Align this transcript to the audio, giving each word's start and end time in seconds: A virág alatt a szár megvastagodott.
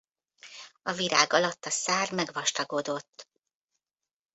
A 0.83 0.91
virág 0.91 1.33
alatt 1.33 1.65
a 1.65 1.69
szár 1.69 2.11
megvastagodott. 2.13 3.27